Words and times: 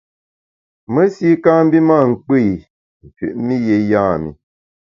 Mesi 0.93 1.27
kâ 1.43 1.53
mbi 1.65 1.79
mâ 1.89 1.97
nkpù 2.09 2.33
i, 2.49 2.51
mfüt 3.05 3.35
mi 3.45 3.55
yé 3.67 3.77
yam’i. 3.91 4.29